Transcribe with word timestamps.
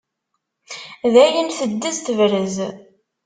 Dayen 1.13 1.47
teddez 1.57 1.97
tebrez. 1.99 2.55